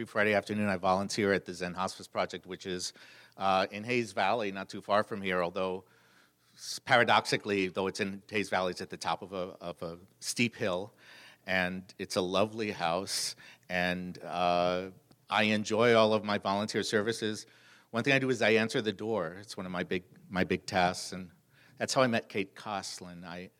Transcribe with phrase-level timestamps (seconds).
[0.00, 2.94] Every Friday afternoon, I volunteer at the Zen Hospice Project, which is
[3.36, 5.84] uh, in Hayes Valley, not too far from here, although
[6.86, 10.56] paradoxically, though it's in Hayes Valley, it's at the top of a, of a steep
[10.56, 10.94] hill.
[11.46, 13.36] And it's a lovely house.
[13.68, 14.84] And uh,
[15.28, 17.44] I enjoy all of my volunteer services.
[17.90, 19.36] One thing I do is I answer the door.
[19.38, 21.12] It's one of my big, my big tasks.
[21.12, 21.28] And
[21.76, 23.26] that's how I met Kate Kosslyn.
[23.26, 23.50] I,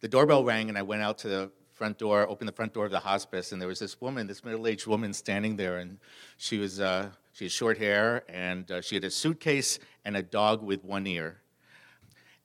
[0.00, 1.52] the doorbell rang, and I went out to the
[1.82, 4.44] front door, opened the front door of the hospice, and there was this woman, this
[4.44, 5.98] middle-aged woman, standing there, and
[6.36, 10.22] she was uh, she had short hair, and uh, she had a suitcase and a
[10.22, 11.40] dog with one ear.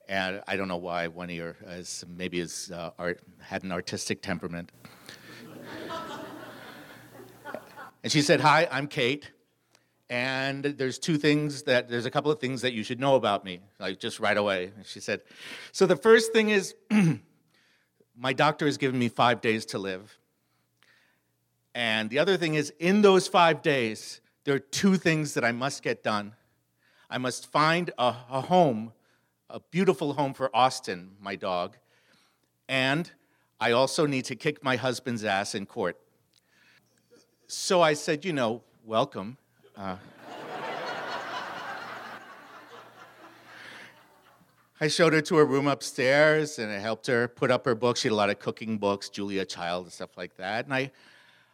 [0.08, 4.22] And I don't know why one ear, as maybe is uh, art, had an artistic
[4.22, 4.72] temperament.
[8.02, 9.30] and she said, "Hi, I'm Kate."
[10.10, 13.44] and there's two things that there's a couple of things that you should know about
[13.44, 15.20] me like just right away And she said
[15.70, 16.74] so the first thing is
[18.18, 20.18] my doctor has given me five days to live.
[21.74, 25.52] And the other thing is, in those five days, there are two things that I
[25.52, 26.34] must get done.
[27.08, 28.92] I must find a, a home,
[29.48, 31.76] a beautiful home for Austin, my dog,
[32.68, 33.10] and
[33.60, 35.96] I also need to kick my husband's ass in court.
[37.46, 39.38] So I said, you know, welcome.
[39.76, 39.96] Uh,
[44.80, 48.00] I showed her to her room upstairs and I helped her put up her books.
[48.00, 50.66] She had a lot of cooking books, Julia Child and stuff like that.
[50.66, 50.92] And I,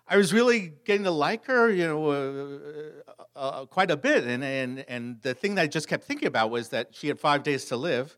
[0.07, 4.25] I was really getting to like her, you know, uh, uh, uh, quite a bit.
[4.25, 7.19] And, and, and the thing that I just kept thinking about was that she had
[7.19, 8.15] five days to live,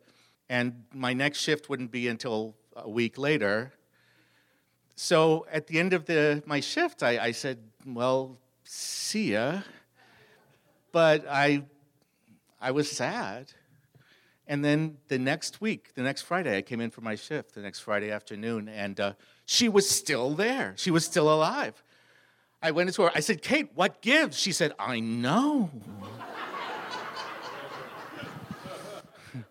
[0.49, 3.73] and my next shift wouldn't be until a week later.
[4.97, 9.61] So at the end of the, my shift, I, I said, Well, see ya.
[10.91, 11.63] But I,
[12.61, 13.53] I was sad
[14.49, 17.63] and then the next week, the next Friday, I came in for my shift, the
[17.63, 19.13] next Friday afternoon, and uh,
[19.45, 20.75] she was still there.
[20.77, 21.83] She was still alive.
[22.63, 24.39] I went into her, I said, Kate, what gives?
[24.39, 25.71] She said, I know.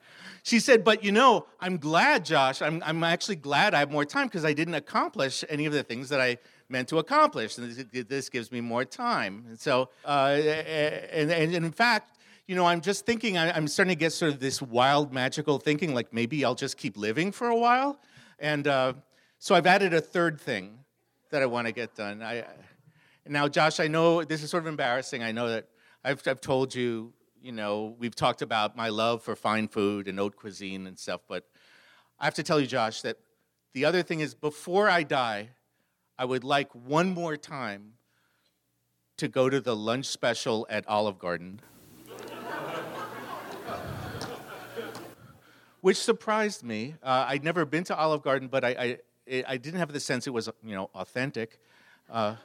[0.44, 2.62] she said, but you know, I'm glad, Josh.
[2.62, 5.84] I'm, I'm actually glad I have more time because I didn't accomplish any of the
[5.84, 6.38] things that I
[6.70, 7.58] meant to accomplish.
[7.58, 9.46] And this gives me more time.
[9.50, 12.15] And so, uh, and, and in fact,
[12.48, 15.96] you know, I'm just thinking, I'm starting to get sort of this wild, magical thinking,
[15.96, 18.00] like maybe I'll just keep living for a while.
[18.40, 18.94] And uh,
[19.40, 20.80] so I've added a third thing
[21.32, 22.22] that I want to get done.
[22.22, 22.46] I,
[23.28, 25.24] now, Josh, I know this is sort of embarrassing.
[25.24, 25.68] I know that
[26.04, 30.20] I've, I've told you, you know, we've talked about my love for fine food and
[30.20, 31.46] haute cuisine and stuff, but
[32.20, 33.18] I have to tell you, Josh, that
[33.74, 35.50] the other thing is before I die,
[36.18, 37.94] I would like one more time
[39.18, 41.60] to go to the lunch special at Olive Garden.
[45.86, 46.96] Which surprised me.
[47.04, 48.98] Uh, I'd never been to Olive Garden, but I,
[49.30, 51.60] I, I, didn't have the sense it was, you know, authentic.
[52.10, 52.38] Uh,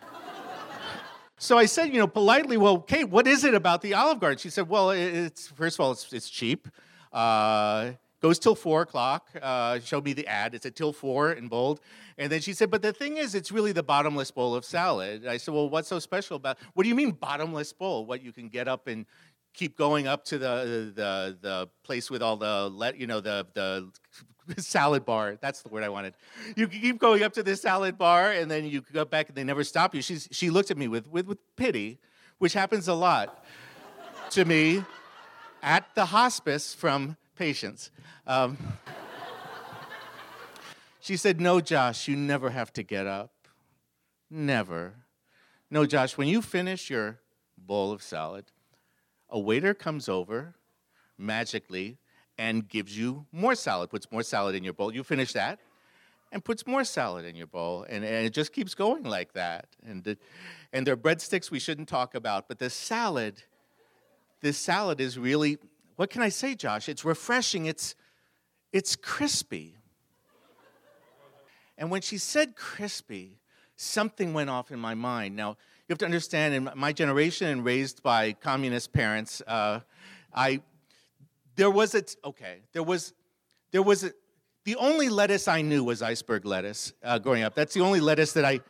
[1.39, 4.37] so I said, you know, politely, well, Kate, what is it about the Olive Garden?
[4.37, 6.69] She said, well, it's first of all, it's, it's cheap.
[7.15, 9.31] Uh, goes till four o'clock.
[9.41, 10.55] Uh, showed me the ad.
[10.55, 11.81] It's at till four in bold.
[12.19, 15.27] And then she said, but the thing is, it's really the bottomless bowl of salad.
[15.27, 16.59] I said, well, what's so special about?
[16.75, 18.05] What do you mean bottomless bowl?
[18.05, 19.07] What you can get up and
[19.55, 23.47] keep going up to the the the place with all the let you know the
[23.55, 23.91] the
[24.59, 25.37] salad bar.
[25.41, 26.15] That's the word I wanted.
[26.57, 29.45] You keep going up to this salad bar, and then you go back, and they
[29.45, 30.03] never stop you.
[30.03, 31.99] She's, she looked at me with, with, with pity,
[32.39, 33.45] which happens a lot
[34.31, 34.85] to me
[35.63, 37.91] at the hospice from patients.
[38.27, 38.57] Um,
[41.01, 43.33] she said, No, Josh, you never have to get up.
[44.31, 44.95] Never.
[45.71, 47.21] No, Josh, when you finish your
[47.57, 48.47] bowl of salad,
[49.31, 50.55] a waiter comes over
[51.17, 51.99] magically
[52.39, 54.95] and gives you more salad, puts more salad in your bowl.
[54.95, 55.59] You finish that
[56.33, 57.85] and puts more salad in your bowl.
[57.89, 59.67] And, and it just keeps going like that.
[59.87, 60.17] And,
[60.73, 63.43] and there are breadsticks we shouldn't talk about, but the salad,
[64.41, 65.59] this salad is really,
[65.97, 66.89] what can I say, Josh?
[66.89, 67.95] It's refreshing, it's,
[68.73, 69.77] it's crispy.
[71.77, 73.39] And when she said crispy,
[73.77, 75.35] something went off in my mind.
[75.35, 75.57] Now,
[75.91, 79.81] you have to understand, in my generation and raised by communist parents, uh,
[80.33, 80.61] I
[81.57, 83.13] there was a okay, there was
[83.73, 84.13] there was a,
[84.65, 87.57] the only lettuce I knew was iceberg lettuce uh, growing up.
[87.57, 88.61] That's the only lettuce that I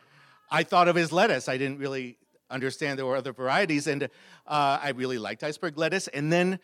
[0.49, 1.47] I thought of as lettuce.
[1.47, 2.17] I didn't really
[2.49, 4.05] understand there were other varieties, and
[4.47, 6.07] uh, I really liked iceberg lettuce.
[6.07, 6.57] And then,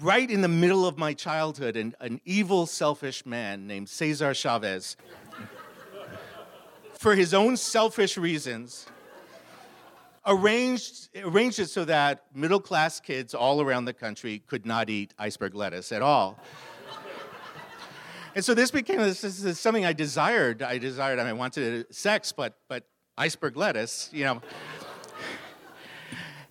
[0.00, 4.96] right in the middle of my childhood, an, an evil, selfish man named Cesar Chavez,
[6.98, 8.88] for his own selfish reasons,
[10.26, 15.14] arranged, arranged it so that middle class kids all around the country could not eat
[15.18, 16.38] iceberg lettuce at all.
[18.34, 20.62] and so this became this, is something I desired.
[20.62, 22.84] I desired, I, mean, I wanted sex, but, but
[23.16, 24.40] iceberg lettuce, you know.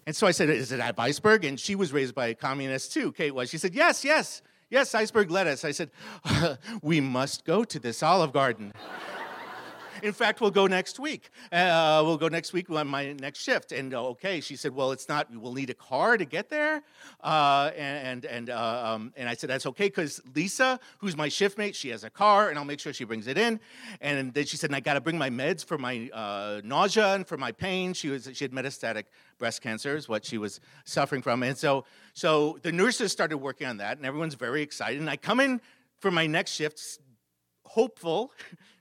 [0.06, 1.46] And so I said, Is it at Iceberg?
[1.46, 3.50] And she was raised by a communist too, Kate was.
[3.50, 5.64] She said, Yes, yes, yes, Iceberg lettuce.
[5.64, 5.92] I said,
[6.81, 8.74] We must go to this Olive Garden.
[10.03, 11.29] In fact, we'll go next week.
[11.50, 13.71] Uh, we'll go next week on my next shift.
[13.71, 15.33] And uh, okay, she said, well, it's not.
[15.33, 16.83] We'll need a car to get there.
[17.23, 21.57] Uh, and and uh, um, and I said that's okay because Lisa, who's my shift
[21.57, 23.61] mate, she has a car, and I'll make sure she brings it in.
[24.01, 27.15] And then she said, and I got to bring my meds for my uh, nausea
[27.15, 27.94] and for my pain.
[27.94, 29.05] She was she had metastatic
[29.39, 31.44] breast cancer is what she was suffering from.
[31.44, 35.00] And so so the nurses started working on that, and everyone's very excited.
[35.00, 35.61] And I come in
[36.01, 37.00] for my next shift,
[37.63, 38.33] hopeful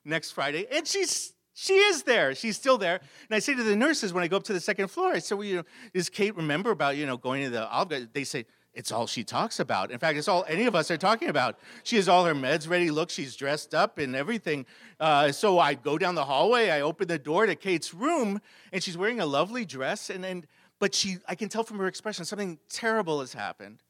[0.04, 2.34] next Friday, and she's she is there.
[2.34, 2.96] She's still there.
[2.96, 5.18] And I say to the nurses when I go up to the second floor, I
[5.18, 5.64] say, "Well, you know,
[5.94, 8.46] does Kate remember about you know going to the Olive Garden?" They say.
[8.74, 9.90] It's all she talks about.
[9.90, 11.58] In fact, it's all any of us are talking about.
[11.82, 12.90] She has all her meds ready.
[12.90, 14.64] Look, she's dressed up and everything.
[14.98, 16.70] Uh, so I go down the hallway.
[16.70, 18.40] I open the door to Kate's room,
[18.72, 20.08] and she's wearing a lovely dress.
[20.08, 20.46] And then,
[20.78, 23.82] but she, I can tell from her expression, something terrible has happened.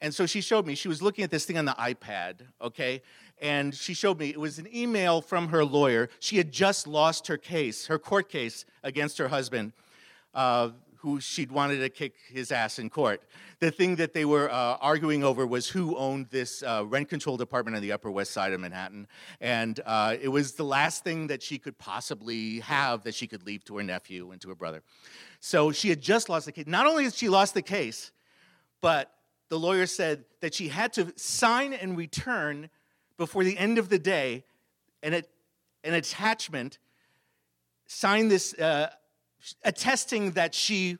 [0.00, 3.02] And so she showed me, she was looking at this thing on the iPad, okay?
[3.40, 6.08] and she showed me it was an email from her lawyer.
[6.20, 9.72] She had just lost her case, her court case against her husband,
[10.34, 13.22] uh, who she'd wanted to kick his ass in court.
[13.60, 17.36] The thing that they were uh, arguing over was who owned this uh, rent control
[17.36, 19.06] department on the Upper West Side of Manhattan.
[19.40, 23.46] And uh, it was the last thing that she could possibly have that she could
[23.46, 24.82] leave to her nephew and to her brother.
[25.40, 26.66] So she had just lost the case.
[26.66, 28.10] Not only had she lost the case,
[28.80, 29.12] but
[29.48, 32.70] the lawyer said that she had to sign and return
[33.16, 34.44] before the end of the day
[35.02, 35.14] an,
[35.84, 36.78] an attachment,
[37.86, 38.90] sign this uh,
[39.64, 40.98] attesting that she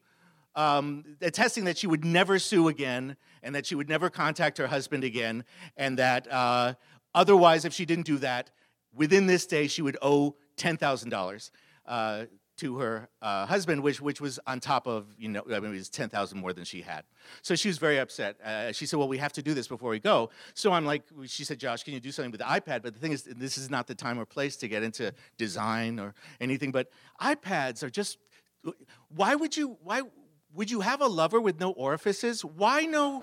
[0.54, 4.66] um, attesting that she would never sue again and that she would never contact her
[4.66, 5.44] husband again
[5.76, 6.74] and that uh,
[7.14, 8.50] otherwise if she didn't do that
[8.92, 11.50] within this day she would owe $10000
[11.86, 12.24] uh,
[12.58, 15.78] to her uh, husband, which, which was on top of, you know, I mean, it
[15.78, 17.04] was 10,000 more than she had.
[17.42, 18.40] So she was very upset.
[18.40, 20.30] Uh, she said, well, we have to do this before we go.
[20.54, 22.82] So I'm like, she said, Josh, can you do something with the iPad?
[22.82, 25.98] But the thing is, this is not the time or place to get into design
[25.98, 26.90] or anything, but
[27.20, 28.18] iPads are just,
[29.14, 30.02] why would you, why
[30.52, 32.44] would you have a lover with no orifices?
[32.44, 33.22] Why no?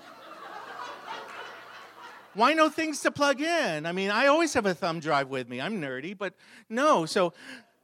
[2.36, 3.86] why no things to plug in?
[3.86, 5.60] I mean, I always have a thumb drive with me.
[5.60, 6.34] I'm nerdy, but
[6.68, 7.06] no.
[7.06, 7.32] So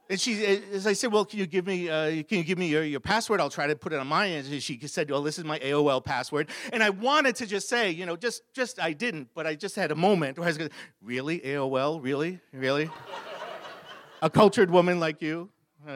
[0.09, 2.67] and she, as I said, well, can you give me, uh, can you give me
[2.67, 3.39] your, your password?
[3.39, 4.47] I'll try to put it on my end.
[4.51, 6.49] And she said, well, this is my AOL password.
[6.73, 9.77] And I wanted to just say, you know, just, just I didn't, but I just
[9.77, 10.71] had a moment where I was going,
[11.01, 12.89] really, AOL, really, really,
[14.21, 15.49] a cultured woman like you.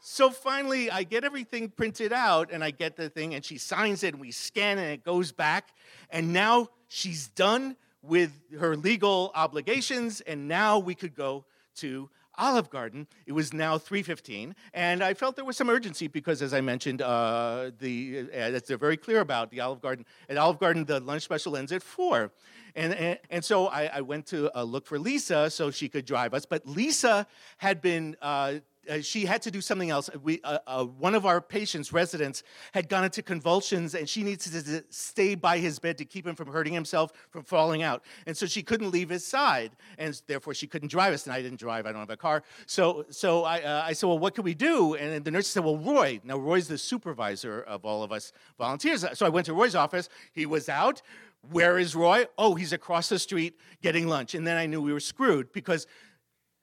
[0.00, 4.04] so finally, I get everything printed out, and I get the thing, and she signs
[4.04, 5.70] it, and we scan it, and it goes back,
[6.08, 11.44] and now she's done with her legal obligations, and now we could go
[11.80, 12.10] to
[12.40, 13.06] Olive Garden.
[13.26, 17.02] It was now 3:15, and I felt there was some urgency because, as I mentioned,
[17.02, 20.06] uh, the uh, they're very clear about the Olive Garden.
[20.28, 22.32] At Olive Garden, the lunch special ends at four,
[22.74, 26.06] and and, and so I, I went to uh, look for Lisa so she could
[26.06, 26.46] drive us.
[26.46, 27.26] But Lisa
[27.58, 28.54] had been uh,
[29.02, 30.10] she had to do something else.
[30.22, 32.42] We, uh, uh, one of our patients, residents,
[32.72, 36.34] had gone into convulsions, and she needed to stay by his bed to keep him
[36.34, 38.02] from hurting himself, from falling out.
[38.26, 41.26] And so she couldn't leave his side, and therefore she couldn't drive us.
[41.26, 42.42] And I didn't drive; I don't have a car.
[42.66, 45.64] So, so I, uh, I said, "Well, what can we do?" And the nurse said,
[45.64, 46.20] "Well, Roy.
[46.24, 49.04] Now, Roy's the supervisor of all of us volunteers.
[49.14, 50.08] So I went to Roy's office.
[50.32, 51.02] He was out.
[51.50, 52.26] Where is Roy?
[52.36, 54.34] Oh, he's across the street getting lunch.
[54.34, 55.86] And then I knew we were screwed because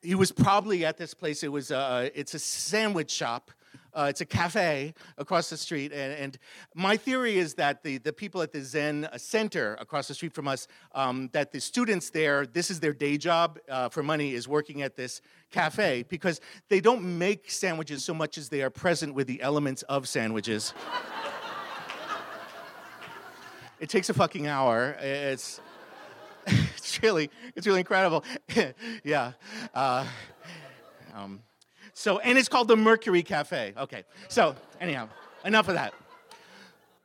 [0.07, 1.43] he was probably at this place.
[1.43, 3.51] It was uh, it's a sandwich shop.
[3.93, 5.91] Uh, it's a cafe across the street.
[5.91, 6.37] And, and,
[6.75, 10.47] my theory is that the, the people at the Zen Center across the street from
[10.47, 14.47] us, um, that the students there, this is their day job uh, for money, is
[14.47, 15.21] working at this
[15.51, 19.81] cafe because they don't make sandwiches so much as they are present with the elements
[19.83, 20.73] of sandwiches.
[23.79, 24.95] it takes a fucking hour.
[25.01, 25.59] It's
[26.97, 28.23] it's really, it's really incredible.
[29.03, 29.33] yeah.
[29.73, 30.05] Uh,
[31.13, 31.41] um,
[31.93, 33.73] so, and it's called the Mercury Cafe.
[33.77, 34.03] Okay.
[34.29, 35.07] So, anyhow,
[35.45, 35.93] enough of that.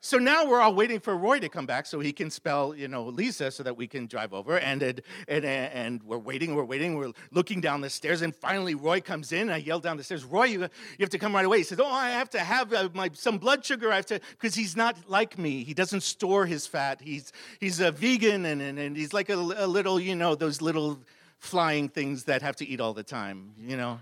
[0.05, 2.89] So now we're all waiting for Roy to come back so he can spell, you
[2.89, 4.59] know, Lisa so that we can drive over.
[4.59, 8.21] And, and, and, and we're waiting, we're waiting, we're looking down the stairs.
[8.21, 9.49] And finally, Roy comes in.
[9.49, 10.69] I yell down the stairs, Roy, you, you
[10.99, 11.59] have to come right away.
[11.59, 13.93] He says, Oh, I have to have uh, my, some blood sugar.
[13.93, 15.63] I have to, because he's not like me.
[15.63, 17.01] He doesn't store his fat.
[17.01, 20.61] He's, he's a vegan and, and, and he's like a, a little, you know, those
[20.61, 20.99] little
[21.39, 24.01] flying things that have to eat all the time, you know.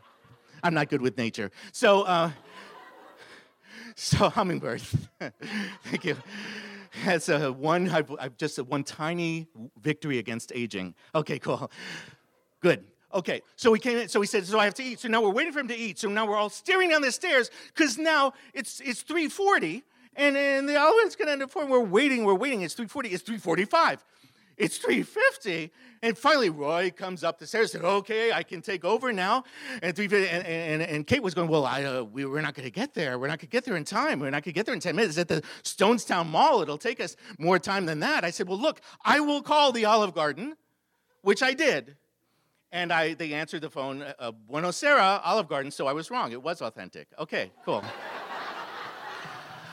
[0.63, 1.51] I'm not good with nature.
[1.73, 2.31] So, uh,
[3.97, 4.81] so hummingbird.
[5.85, 6.17] Thank you.
[7.05, 7.89] That's a one.
[7.89, 9.47] I've, just a one tiny
[9.81, 10.95] victory against aging.
[11.15, 11.71] Okay, cool.
[12.61, 12.85] Good.
[13.13, 15.01] Okay, so we came in, so he said, so I have to eat.
[15.01, 15.99] So now we're waiting for him to eat.
[15.99, 19.83] So now we're all staring down the stairs because now it's it's 340
[20.17, 21.67] and, and the elevator's gonna end at 4.
[21.67, 22.63] We're waiting, we're waiting.
[22.63, 24.05] It's 340, it's 345.
[24.61, 25.73] It's 350.
[26.03, 29.45] And finally, Roy comes up the stairs and said, okay, I can take over now.
[29.83, 32.67] And, 350, and, and, and Kate was going, well, I, uh, we, we're not going
[32.67, 33.19] to get there.
[33.19, 34.21] We're not going to get there in time.
[34.21, 35.17] We're not going to get there in 10 minutes.
[35.17, 36.61] It's at the Stonestown Mall.
[36.61, 38.23] It'll take us more time than that.
[38.23, 40.57] I said, well, look, I will call the Olive Garden,
[41.23, 41.97] which I did.
[42.71, 46.33] And I, they answered the phone, uh, Buenos días, Olive Garden, so I was wrong.
[46.33, 47.09] It was authentic.
[47.19, 47.83] Okay, cool.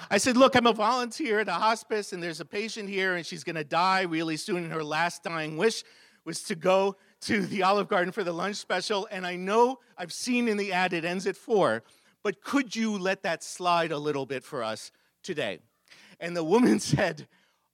[0.09, 3.25] I said, Look, I'm a volunteer at a hospice, and there's a patient here, and
[3.25, 4.63] she's going to die really soon.
[4.63, 5.83] And her last dying wish
[6.25, 9.07] was to go to the Olive Garden for the lunch special.
[9.11, 11.83] And I know I've seen in the ad it ends at four,
[12.23, 14.91] but could you let that slide a little bit for us
[15.23, 15.59] today?
[16.19, 17.27] And the woman said,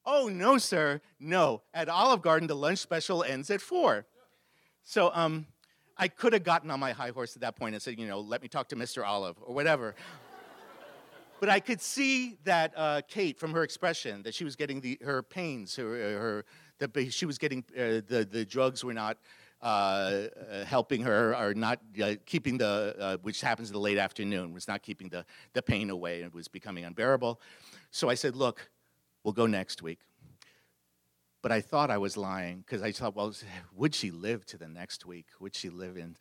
[0.06, 1.00] Oh, no, sir.
[1.20, 1.62] No.
[1.74, 4.06] At Olive Garden, the lunch special ends at four.
[4.84, 5.48] So, um,
[5.98, 8.20] I could have gotten on my high horse at that point and said, you know,
[8.20, 9.06] let me talk to Mr.
[9.06, 9.96] Olive or whatever.
[11.44, 14.98] But I could see that uh, Kate, from her expression, that she was getting the,
[15.04, 15.84] her pains, her,
[16.18, 16.46] her
[16.80, 19.18] that she was getting uh, the the drugs were not
[19.62, 23.98] uh, uh helping her or not uh, keeping the uh, which happens in the late
[23.98, 27.42] afternoon was not keeping the the pain away and was becoming unbearable.
[27.92, 28.72] So I said, look,
[29.26, 30.00] we'll go next week.
[31.42, 33.34] But I thought I was lying because I thought, well,
[33.76, 35.26] would she live to the next week?
[35.42, 36.16] Would she live in?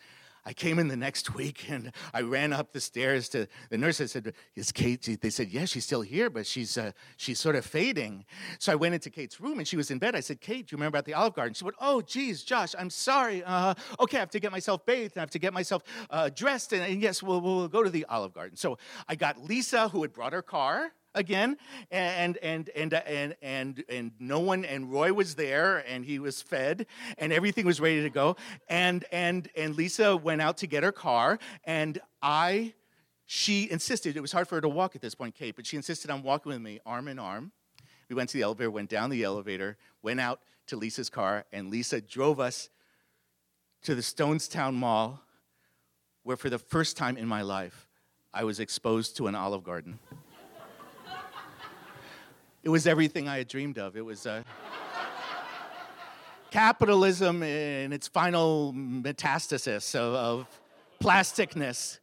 [0.45, 4.01] I came in the next week and I ran up the stairs to the nurse.
[4.01, 7.57] I said, "Is Kate?" They said, "Yes, she's still here, but she's uh, she's sort
[7.57, 8.25] of fading."
[8.59, 10.15] So I went into Kate's room and she was in bed.
[10.15, 12.75] I said, "Kate, do you remember at the Olive Garden?" She went, "Oh, geez, Josh,
[12.79, 13.43] I'm sorry.
[13.45, 15.17] Uh, okay, I have to get myself bathed.
[15.17, 17.91] And I have to get myself uh, dressed, and, and yes, we'll, we'll go to
[17.91, 21.57] the Olive Garden." So I got Lisa, who had brought her car again
[21.91, 26.41] and and and and and and no one and Roy was there and he was
[26.41, 26.87] fed
[27.19, 28.37] and everything was ready to go.
[28.69, 32.75] And and and Lisa went out to get her car and I
[33.27, 35.77] she insisted it was hard for her to walk at this point Kate but she
[35.77, 37.53] insisted on walking with me arm in arm.
[38.09, 41.71] We went to the elevator went down the elevator went out to Lisa's car and
[41.71, 42.69] Lisa drove us
[43.83, 45.21] to the Stonestown Mall
[46.23, 47.89] where for the first time in my life
[48.33, 49.99] I was exposed to an olive garden
[52.63, 53.97] it was everything I had dreamed of.
[53.97, 54.43] It was uh,
[56.51, 60.61] capitalism in its final metastasis of, of
[61.03, 61.99] plasticness.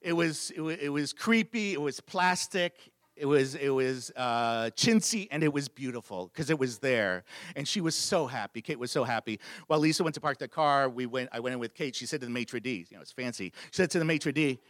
[0.00, 5.28] It was, it, it, was creepy, it was plastic, it was, it was uh, chintzy,
[5.30, 7.24] and it was beautiful because it was there.
[7.56, 8.62] And she was so happy.
[8.62, 9.40] Kate was so happy.
[9.66, 11.96] While Lisa went to park the car, we went, I went in with Kate.
[11.96, 13.52] She said to the maitre d', you know, it's fancy.
[13.70, 14.60] She said to the maitre d',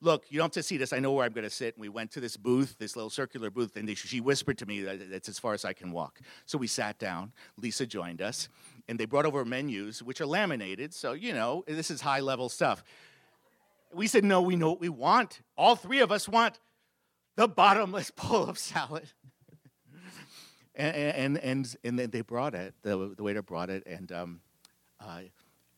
[0.00, 0.92] look, you don't have to see this.
[0.92, 1.74] I know where I'm going to sit.
[1.74, 4.82] And we went to this booth, this little circular booth, and she whispered to me
[4.82, 6.20] that it's as far as I can walk.
[6.44, 7.32] So we sat down.
[7.56, 8.48] Lisa joined us,
[8.88, 10.92] and they brought over menus, which are laminated.
[10.94, 12.84] So, you know, this is high level stuff.
[13.92, 15.40] We said, no, we know what we want.
[15.56, 16.60] All three of us want
[17.36, 19.10] the bottomless bowl of salad.
[20.74, 24.40] and, and, and, and they brought it, the, the waiter brought it, and um,
[25.00, 25.20] uh,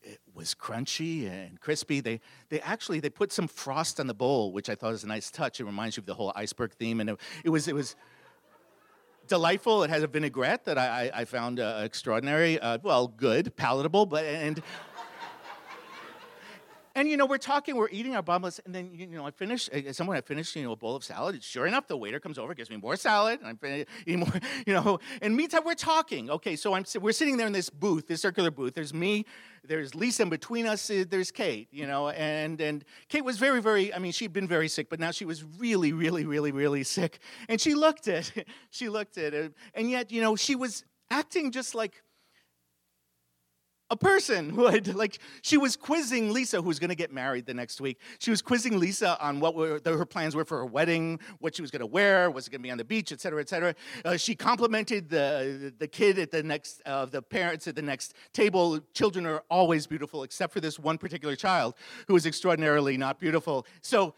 [0.09, 2.01] it was crunchy and crispy.
[2.01, 5.09] They, they actually they put some frost on the bowl, which I thought was a
[5.09, 5.61] nice touch.
[5.61, 7.95] It reminds you of the whole iceberg theme, and it, it was it was
[9.27, 9.83] delightful.
[9.83, 12.59] It has a vinaigrette that I, I, I found uh, extraordinary.
[12.59, 14.63] Uh, well, good, palatable, but and
[16.99, 19.71] and you know, we're talking, we're eating our bottomless, and then you know, I finish.
[19.93, 21.45] Someone I finished, you know, a bowl of salad.
[21.45, 23.59] Sure enough, the waiter comes over, gives me more salad, and I'm
[24.05, 24.33] eating more.
[24.67, 26.29] You know, and meantime, we're talking.
[26.29, 28.75] Okay, so I'm we're sitting there in this booth, this circular booth.
[28.75, 29.27] There's me,
[29.63, 31.69] there's Lisa, and between us, uh, there's Kate.
[31.71, 33.95] You know, and and Kate was very, very.
[33.95, 37.21] I mean, she'd been very sick, but now she was really, really, really, really sick,
[37.49, 38.33] and she looked it.
[38.71, 42.03] she looked it, and yet, you know, she was acting just like
[43.91, 47.81] a person would like she was quizzing lisa who's going to get married the next
[47.81, 47.99] week.
[48.19, 51.63] She was quizzing lisa on what were, her plans were for her wedding what she
[51.63, 53.49] was going to wear was it going to be on the beach et cetera et
[53.49, 53.75] cetera.
[54.05, 58.15] Uh, she complimented the, the kid at the next uh, the parents at the next
[58.33, 58.81] table.
[58.95, 61.75] Children are always beautiful except for this one particular child
[62.07, 63.67] who is extraordinarily not beautiful.
[63.81, 64.15] So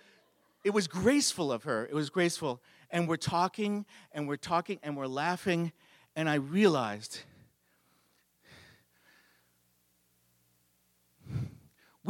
[0.64, 1.86] it was graceful of her.
[1.86, 2.60] It was graceful.
[2.90, 5.72] And we're talking and we're talking and we're laughing
[6.16, 7.20] and i realized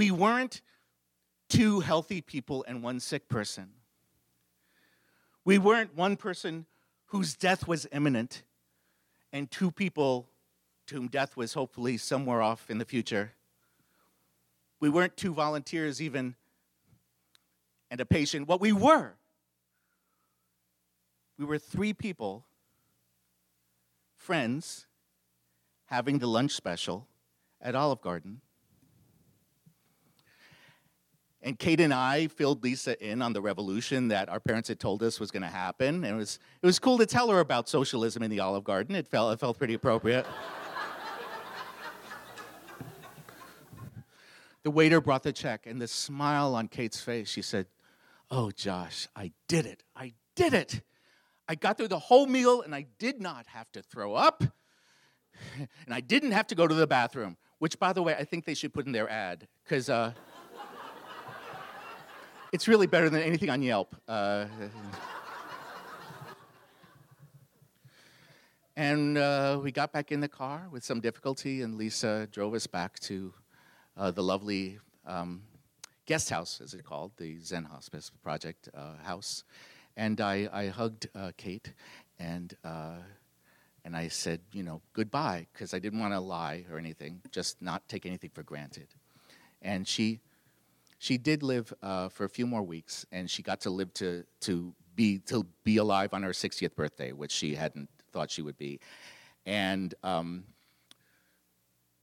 [0.00, 0.62] We weren't
[1.50, 3.68] two healthy people and one sick person.
[5.44, 6.64] We weren't one person
[7.08, 8.42] whose death was imminent
[9.30, 10.30] and two people
[10.86, 13.32] to whom death was hopefully somewhere off in the future.
[14.80, 16.34] We weren't two volunteers, even,
[17.90, 18.48] and a patient.
[18.48, 19.16] What we were,
[21.38, 22.46] we were three people,
[24.16, 24.86] friends,
[25.88, 27.06] having the lunch special
[27.60, 28.40] at Olive Garden
[31.42, 35.02] and Kate and I filled Lisa in on the revolution that our parents had told
[35.02, 36.04] us was going to happen.
[36.04, 38.94] And it was, it was cool to tell her about socialism in the Olive Garden.
[38.94, 40.26] It felt, it felt pretty appropriate.
[44.64, 47.66] the waiter brought the check, and the smile on Kate's face, she said,
[48.30, 49.82] Oh, Josh, I did it.
[49.96, 50.82] I did it.
[51.48, 54.44] I got through the whole meal, and I did not have to throw up,
[55.56, 58.44] and I didn't have to go to the bathroom, which, by the way, I think
[58.44, 59.88] they should put in their ad, because.
[59.88, 60.12] Uh,
[62.52, 63.94] it's really better than anything on Yelp.
[64.08, 64.46] Uh,
[68.76, 72.66] and uh, we got back in the car with some difficulty, and Lisa drove us
[72.66, 73.32] back to
[73.96, 75.42] uh, the lovely um,
[76.06, 79.44] guest house, as it's called, the Zen Hospice Project uh, house.
[79.96, 81.72] And I, I hugged uh, Kate,
[82.18, 82.96] and uh,
[83.84, 87.62] and I said, you know, goodbye, because I didn't want to lie or anything, just
[87.62, 88.88] not take anything for granted.
[89.62, 90.20] And she
[91.00, 94.22] she did live uh, for a few more weeks, and she got to live to
[94.42, 98.58] to be to be alive on her 60th birthday, which she hadn't thought she would
[98.58, 98.80] be.
[99.46, 100.44] And um,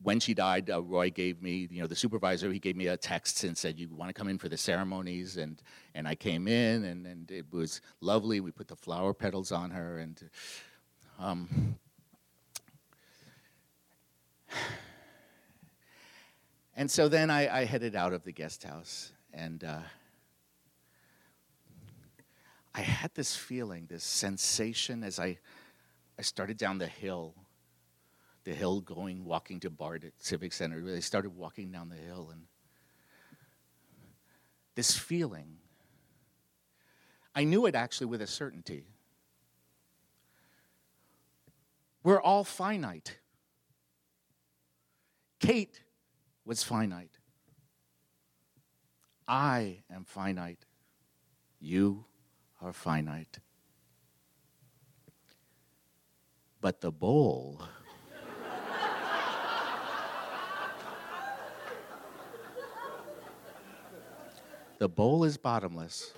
[0.02, 2.98] when she died, uh, Roy gave me, you know, the supervisor, he gave me a
[2.98, 5.62] text and said, "You want to come in for the ceremonies?" And
[5.94, 8.40] and I came in, and and it was lovely.
[8.40, 10.30] We put the flower petals on her, and.
[11.20, 11.78] Um,
[16.78, 19.80] And so then I, I headed out of the guest house, and uh,
[22.76, 25.40] I had this feeling, this sensation as I,
[26.20, 27.34] I started down the hill,
[28.44, 30.84] the hill going, walking to BART at Civic Center.
[30.96, 32.44] I started walking down the hill, and
[34.76, 35.58] this feeling,
[37.34, 38.86] I knew it actually with a certainty.
[42.04, 43.18] We're all finite.
[45.40, 45.82] Kate
[46.48, 47.20] was finite.
[49.28, 50.64] I am finite.
[51.60, 52.06] You
[52.62, 53.40] are finite.
[56.62, 57.62] But the bowl.
[64.80, 66.14] the bowl is bottomless.